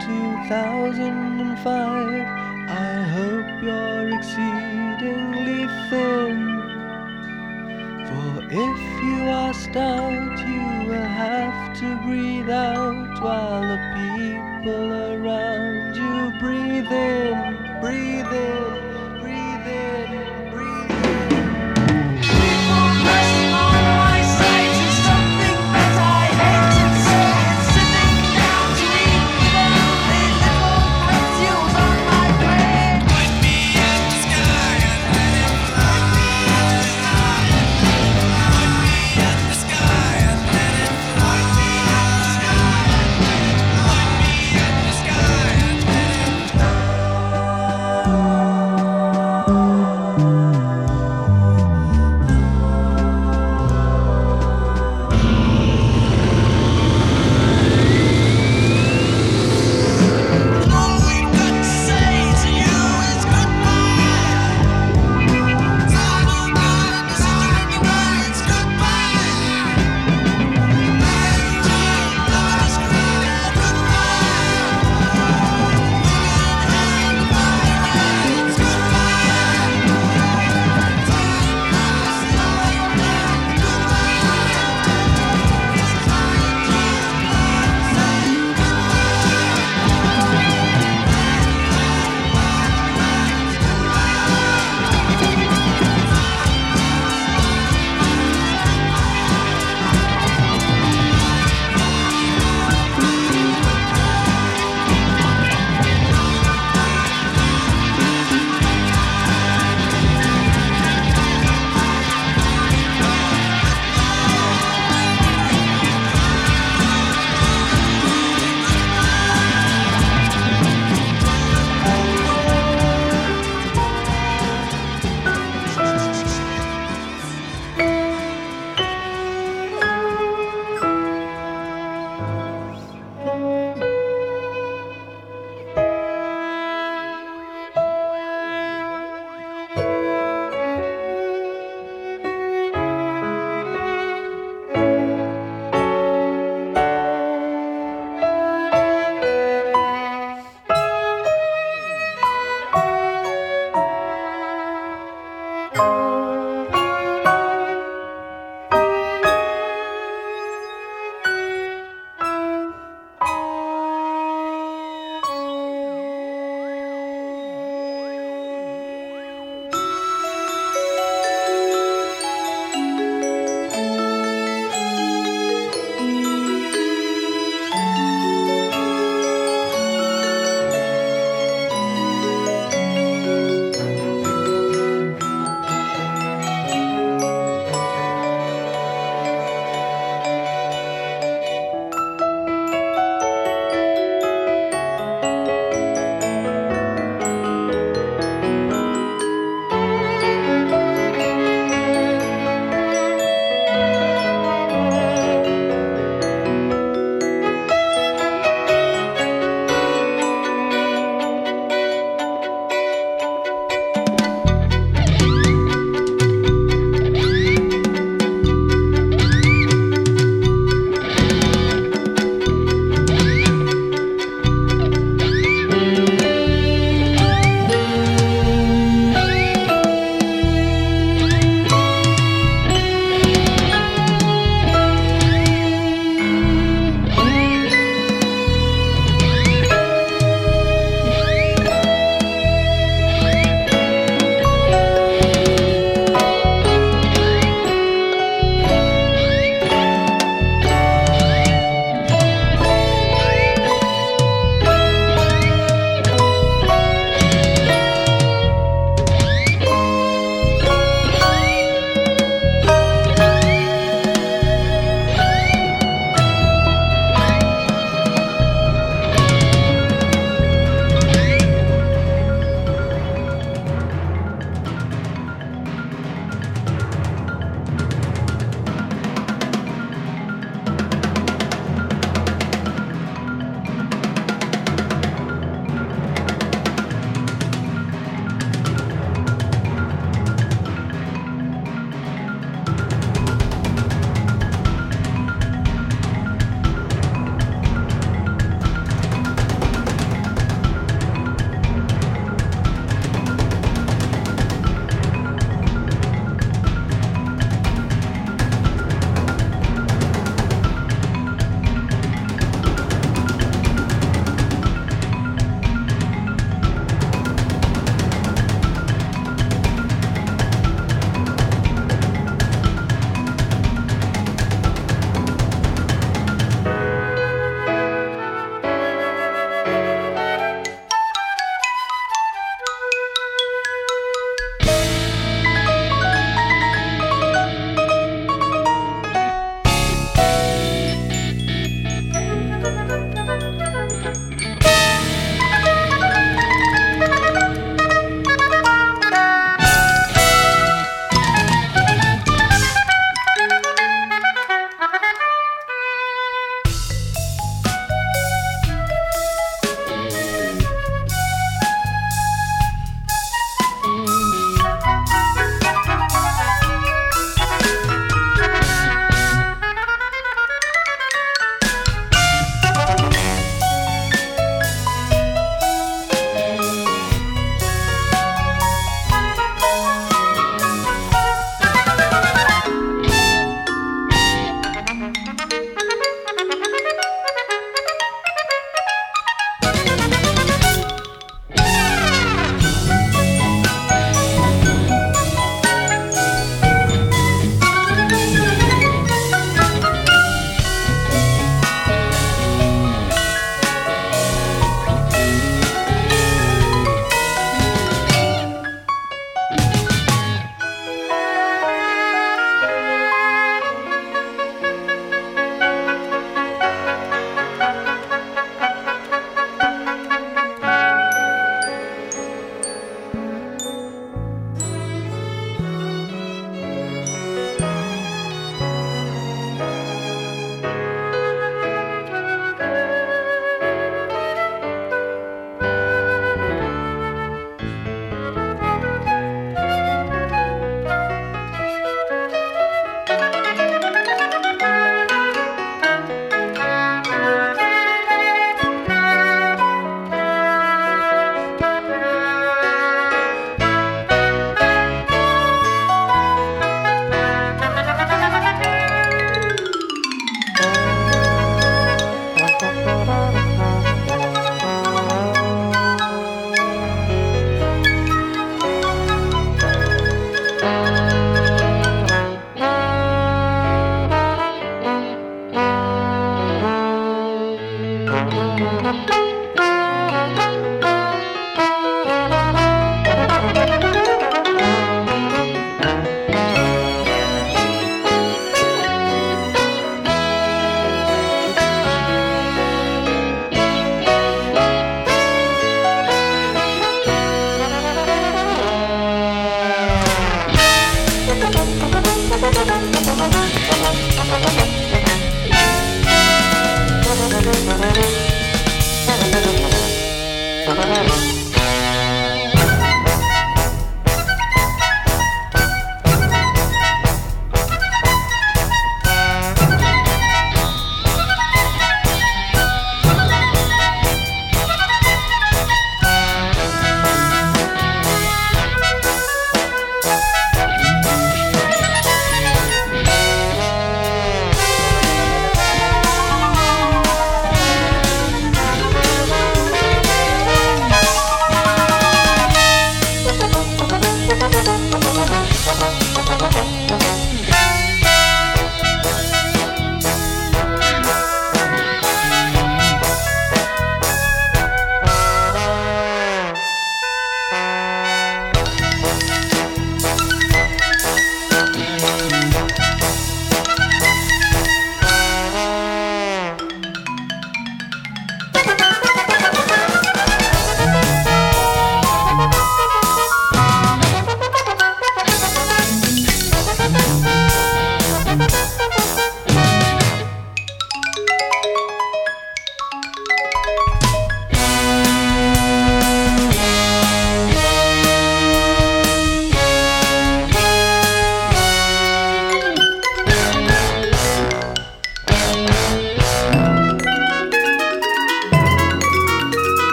2005. 0.00 1.68
I 2.70 3.02
hope 3.16 3.62
you're 3.62 4.08
exceedingly 4.16 5.66
thin. 5.90 6.38
For 8.08 8.44
if 8.50 8.80
you 9.04 9.28
are 9.28 9.54
stout, 9.54 10.38
you 10.46 10.88
will 10.88 11.10
have 11.24 11.76
to 11.80 11.96
breathe 12.06 12.50
out 12.50 13.20
while 13.22 13.62
the 13.62 13.78
people 13.98 14.92
around 15.14 15.96
you 15.96 16.38
breathe 16.40 16.92
in, 16.92 17.80
breathe 17.80 18.32
in. 18.32 18.77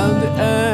and 0.00 0.24
end. 0.40 0.69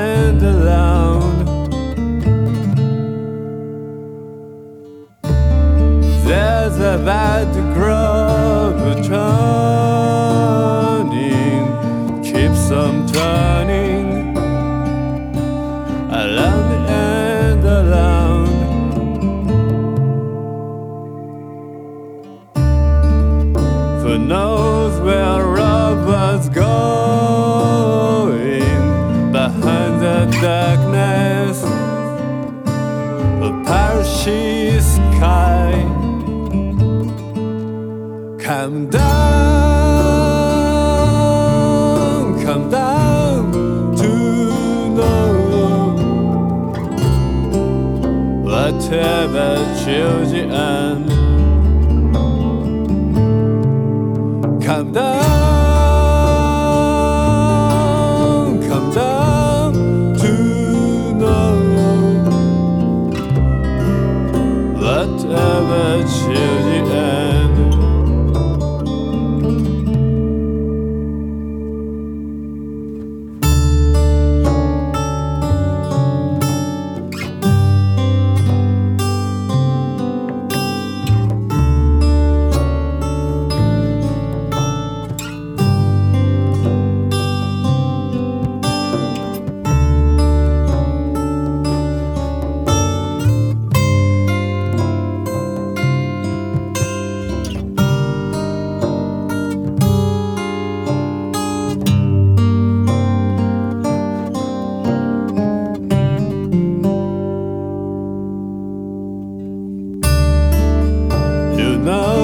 Now 111.87 112.16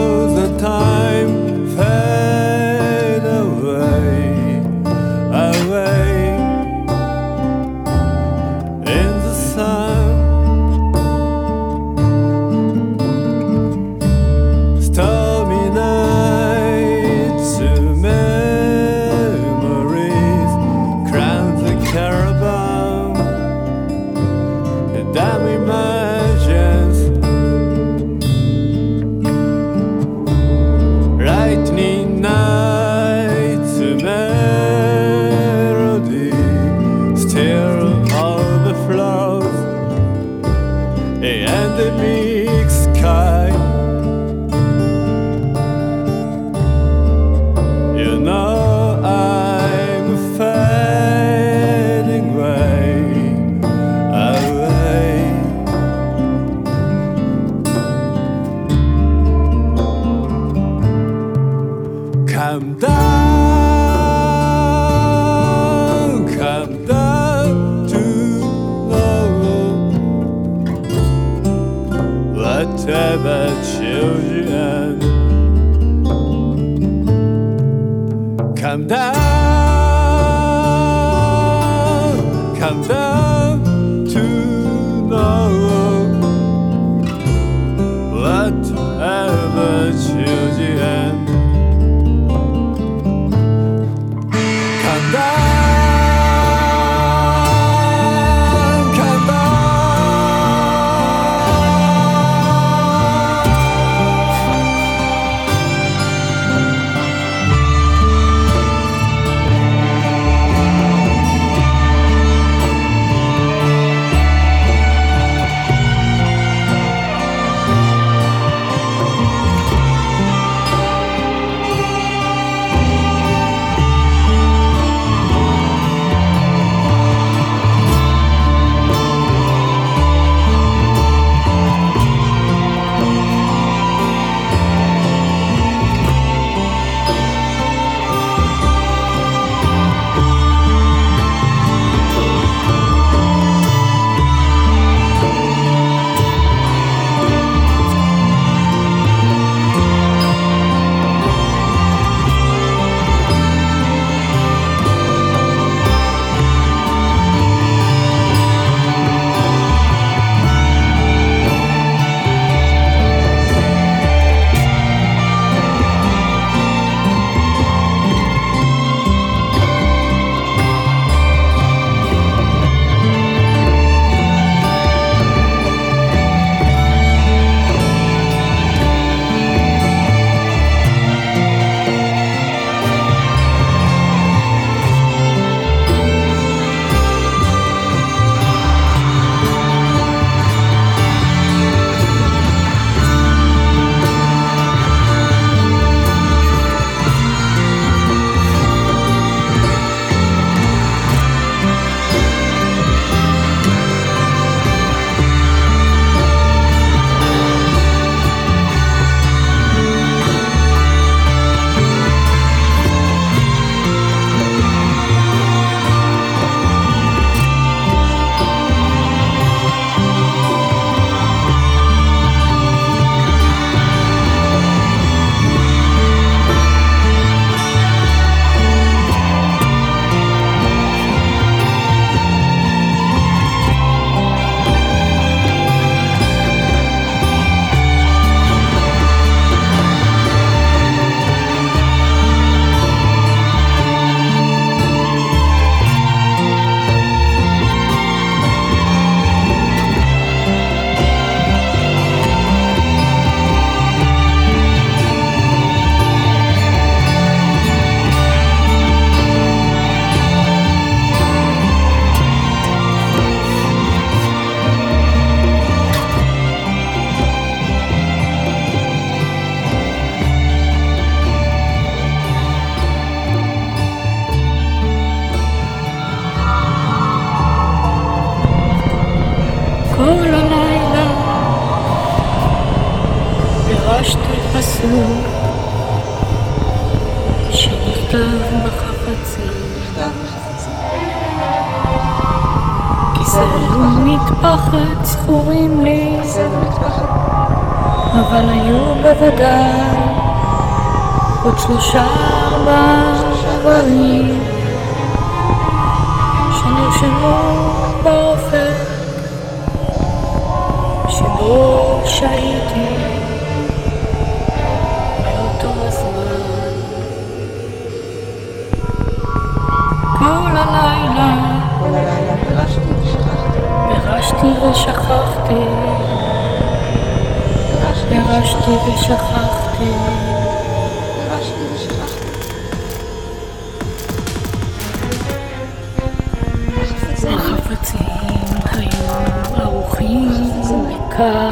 דקה, 341.13 341.51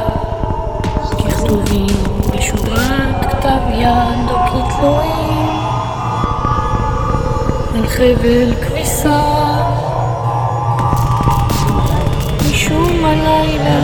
ככתובים 1.18 1.86
בשורת 2.32 3.26
כתב 3.30 3.60
יד 3.74 4.30
או 4.30 4.36
כתלויים, 4.46 5.48
על 7.74 7.86
חבל 7.86 8.54
כביסה, 8.62 9.20
משום 12.50 13.04
הלילה 13.04 13.80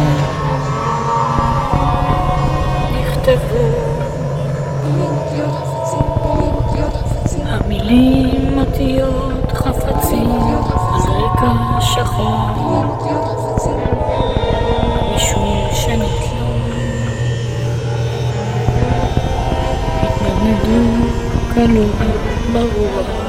נכתבו 2.92 3.96
המילים 7.46 8.58
אותיות 8.58 9.52
חפצים 9.52 10.30
על 10.30 11.12
רקע 11.12 11.80
שחור 11.80 12.85
Hello. 21.56 21.86
Bago? 22.54 23.25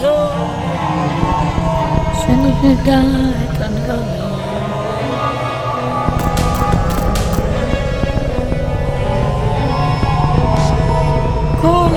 זו 0.00 0.16
שנדע 2.20 3.00
את 3.44 3.60
הדברים 3.60 4.26
כל 11.62 11.96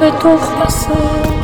בתוך 0.00 0.50
פסוק 0.64 1.43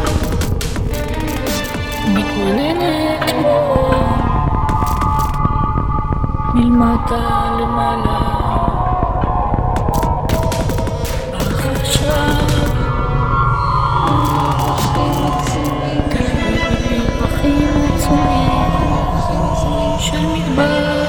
מלמטה 6.61 7.57
למעלה. 7.61 8.21
של 19.99 20.27
מדבר 20.27 21.05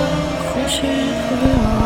חושך 0.54 1.32
ורע 1.42 1.81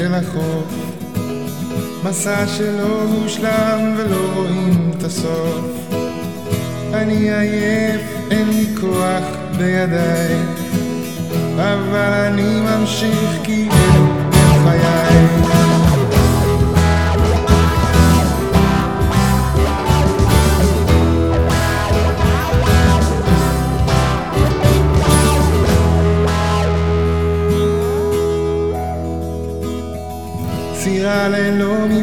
אל 0.00 0.14
החוף 0.14 0.74
מסע 2.04 2.46
שלא 2.46 3.04
מושלם 3.06 3.94
ולא 3.96 4.30
רואים 4.34 4.90
את 4.96 5.04
הסוף 5.04 5.80
אני 6.94 7.32
עייף, 7.32 8.00
אין 8.30 8.48
לי 8.48 8.66
כוח 8.80 9.24
בידיי. 9.58 10.36
אבל 11.54 12.12
אני 12.26 12.60
ממשיך 12.60 13.30
כי 13.42 13.68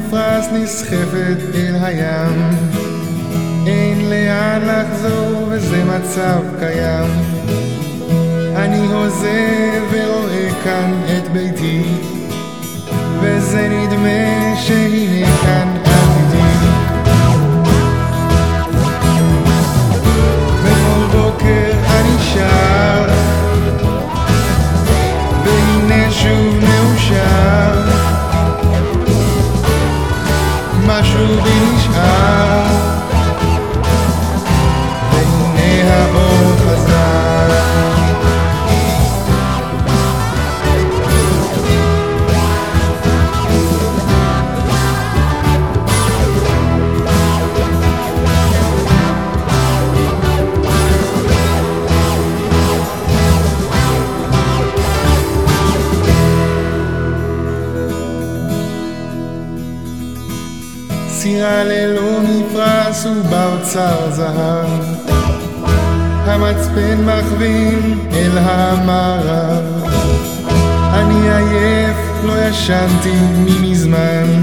ללא 0.08 0.18
מפרש 0.20 0.46
נסחפת 0.54 1.38
אל 1.56 1.76
הים. 1.82 2.50
אין 3.68 4.10
לאן 4.10 4.62
לחזור 4.66 5.48
וזה 5.50 5.84
מצב 5.84 6.42
קיים. 6.60 7.10
אני 8.56 8.94
הוזה 8.94 9.80
ורואה 9.92 10.50
כאן 10.64 10.94
את 11.18 11.32
ביתי 11.32 11.84
וזה 13.22 13.68
נדמה 13.70 14.56
שהנה 14.56 15.28
כאן 15.42 15.78
עתידי. 15.86 16.68
בכל 20.64 21.18
בוקר 21.18 21.72
אני 21.90 22.18
שר 22.34 23.08
והנה 25.46 26.12
שוב 26.12 26.56
מאושר 26.60 27.77
through 31.18 31.36
these 31.36 31.86
child. 31.86 32.67
עשו 63.08 63.24
באוצר 63.30 64.12
זהב. 64.12 64.84
המצפן 66.26 67.06
מכווין 67.06 68.00
אל 68.14 68.38
המערב. 68.38 69.64
אני 70.94 71.30
עייף, 71.30 71.98
לא 72.24 72.34
ישנתי 72.46 73.14
ממזמן. 73.38 74.42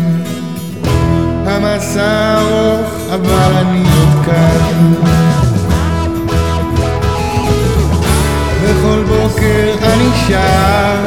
המסע 1.46 2.38
ארוך, 2.38 2.90
אבל 3.14 3.52
אני 3.56 3.84
עוד 3.98 4.24
כאן. 4.24 4.92
בכל 8.62 9.04
בוקר 9.08 9.74
אני 9.82 10.08
שר, 10.28 11.04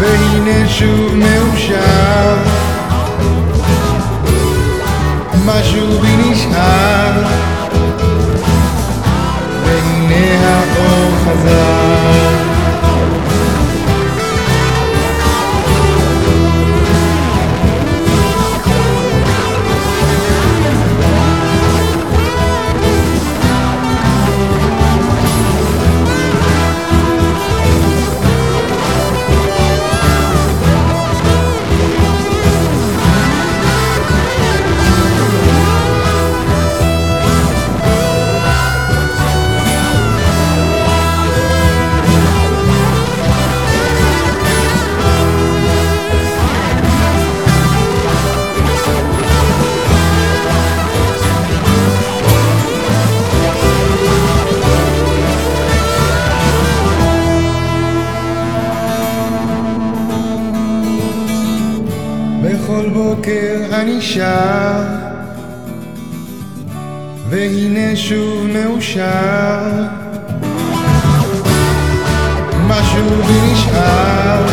והנה 0.00 0.68
שוב 0.68 1.14
מאושר. 1.14 2.55
משהו 5.46 5.98
בי 6.00 6.16
נשאר. 6.16 7.22
והנה 9.64 10.48
האור 10.48 11.10
חזר. 11.24 12.55
בוקר 62.66 63.56
אני 63.72 64.02
שר, 64.02 64.82
והנה 67.30 67.96
שוב 67.96 68.46
מאושר. 68.46 69.84
משהו 72.66 73.22
בי 73.26 73.52
נשאר, 73.52 74.46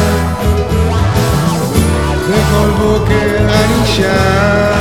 וכל 2.28 2.70
בוקר 2.78 3.38
אני 3.50 3.86
שר, 3.86 4.74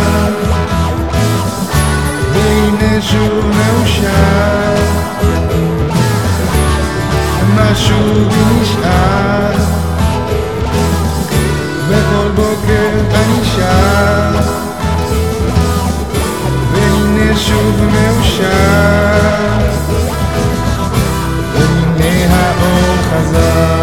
והנה 2.32 3.02
שוב 3.02 3.44
מאושר. 3.44 4.74
משהו 7.54 8.28
בי 8.28 8.60
נשאר, 8.60 9.51
שוב 17.46 17.84
מאושר. 17.84 18.46
והנה 21.54 22.26
האור 22.30 22.96
חזר. 23.02 23.81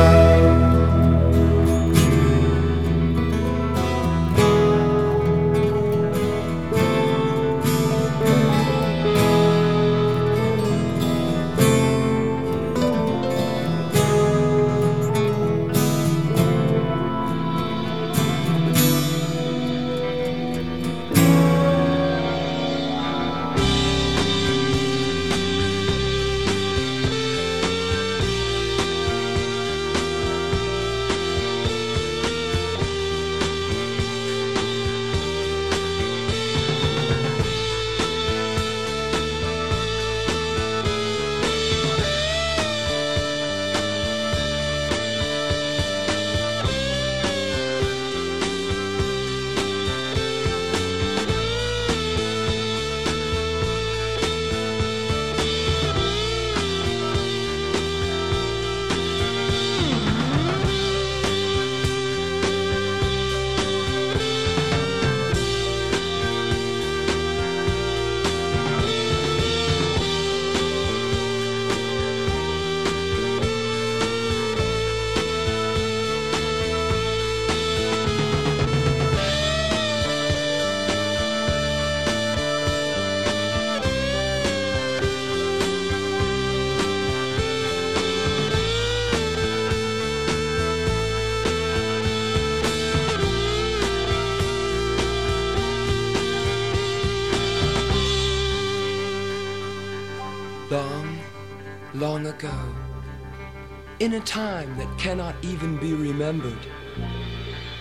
In 104.00 104.14
a 104.14 104.20
time 104.22 104.78
that 104.78 104.98
cannot 104.98 105.36
even 105.42 105.78
be 105.78 105.94
remembered, 105.94 106.60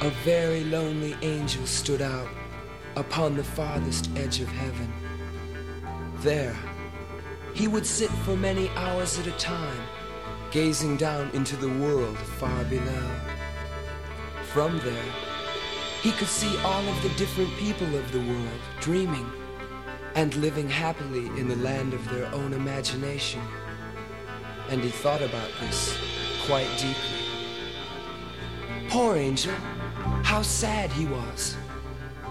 a 0.01 0.11
very 0.25 0.65
lonely 0.65 1.15
angel 1.23 1.65
stood 1.67 2.03
out 2.03 2.29
upon 2.97 3.37
the 3.37 3.45
farthest 3.45 4.11
edge 4.17 4.41
of 4.41 4.49
heaven. 4.49 4.93
There, 6.17 6.57
he 7.55 7.69
would 7.69 7.87
sit 7.87 8.11
for 8.25 8.37
many 8.37 8.69
hours 8.71 9.19
at 9.19 9.27
a 9.29 9.33
time, 9.33 9.83
gazing 10.51 10.97
down 10.97 11.31
into 11.35 11.55
the 11.57 11.69
world 11.69 12.19
far 12.19 12.65
below. 12.65 13.11
From 14.53 14.81
there, 14.81 15.13
he 16.03 16.11
could 16.13 16.29
see 16.29 16.57
all 16.59 16.89
of 16.89 17.03
the 17.03 17.11
different 17.11 17.55
people 17.57 17.95
of 17.97 18.11
the 18.13 18.21
world 18.21 18.61
dreaming 18.81 19.31
and 20.15 20.35
living 20.37 20.69
happily 20.69 21.27
in 21.39 21.49
the 21.49 21.57
land 21.57 21.95
of 21.95 22.09
their 22.09 22.27
own 22.35 22.53
imagination. 22.53 23.43
And 24.69 24.83
he 24.83 24.91
thought 24.91 25.23
about 25.23 25.51
this 25.61 25.97
quite 26.47 26.69
deeply. 26.79 27.19
Poor 28.89 29.16
angel, 29.16 29.55
how 30.23 30.43
sad 30.43 30.91
he 30.91 31.07
was, 31.07 31.57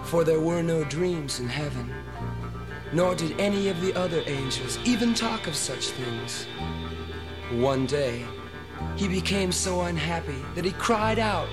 for 0.04 0.24
there 0.24 0.40
were 0.40 0.62
no 0.62 0.84
dreams 0.84 1.40
in 1.40 1.48
heaven, 1.48 1.92
nor 2.92 3.14
did 3.14 3.38
any 3.40 3.68
of 3.68 3.80
the 3.80 3.94
other 3.94 4.22
angels 4.26 4.78
even 4.84 5.14
talk 5.14 5.46
of 5.46 5.54
such 5.54 5.90
things. 5.90 6.46
One 7.52 7.86
day, 7.86 8.24
he 8.96 9.08
became 9.08 9.52
so 9.52 9.82
unhappy 9.82 10.44
that 10.54 10.64
he 10.64 10.72
cried 10.72 11.18
out, 11.18 11.48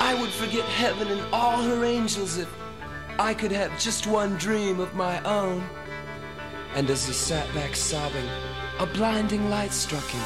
I 0.00 0.14
would 0.20 0.30
forget 0.30 0.64
heaven 0.64 1.08
and 1.08 1.22
all 1.32 1.62
her 1.62 1.84
angels 1.84 2.38
if 2.38 2.48
I 3.18 3.34
could 3.34 3.52
have 3.52 3.78
just 3.78 4.06
one 4.06 4.36
dream 4.36 4.80
of 4.80 4.94
my 4.94 5.22
own. 5.22 5.64
And 6.74 6.88
as 6.88 7.06
he 7.06 7.12
sat 7.12 7.52
back 7.54 7.76
sobbing, 7.76 8.28
a 8.78 8.86
blinding 8.86 9.50
light 9.50 9.72
struck 9.72 10.04
him, 10.04 10.22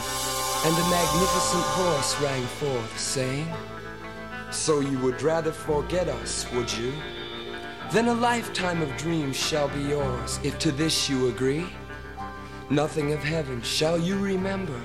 and 0.65 0.75
a 0.75 0.91
magnificent 0.91 1.65
voice 1.75 2.21
rang 2.21 2.45
forth, 2.45 2.99
saying, 2.99 3.49
So 4.53 4.81
you 4.81 4.99
would 5.01 5.23
rather 5.23 5.53
forget 5.53 6.09
us, 6.09 6.51
would 6.53 6.73
you? 6.73 6.93
Then 7.93 8.09
a 8.09 8.15
lifetime 8.15 8.81
of 8.81 8.97
dreams 8.97 9.37
shall 9.37 9.69
be 9.69 9.81
yours, 9.81 10.39
if 10.45 10.59
to 10.61 10.73
this 10.73 11.09
you 11.09 11.29
agree. 11.29 11.67
Nothing 12.71 13.13
of 13.13 13.23
heaven 13.23 13.61
shall 13.63 13.99
you 13.99 14.19
remember, 14.19 14.81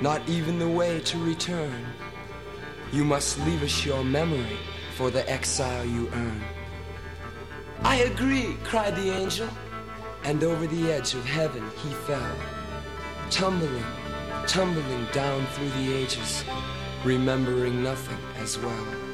not 0.00 0.26
even 0.28 0.58
the 0.58 0.68
way 0.68 1.00
to 1.00 1.18
return. 1.18 1.84
You 2.92 3.04
must 3.04 3.38
leave 3.46 3.62
us 3.62 3.84
your 3.84 4.04
memory 4.04 4.58
for 4.94 5.10
the 5.10 5.28
exile 5.30 5.84
you 5.84 6.10
earn. 6.14 6.42
I 7.82 7.96
agree, 7.96 8.56
cried 8.64 8.96
the 8.96 9.10
angel, 9.10 9.48
and 10.24 10.42
over 10.42 10.66
the 10.66 10.90
edge 10.90 11.14
of 11.14 11.24
heaven 11.24 11.62
he 11.82 11.90
fell, 11.90 12.36
tumbling, 13.30 13.84
tumbling 14.46 15.06
down 15.12 15.46
through 15.48 15.70
the 15.70 15.94
ages, 15.94 16.44
remembering 17.04 17.82
nothing 17.82 18.18
as 18.36 18.58
well. 18.58 19.13